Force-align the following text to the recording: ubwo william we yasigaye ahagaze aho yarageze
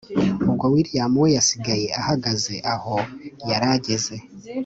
ubwo 0.49 0.65
william 0.73 1.13
we 1.21 1.27
yasigaye 1.37 1.85
ahagaze 1.99 2.55
aho 2.73 2.95
yarageze 3.49 4.15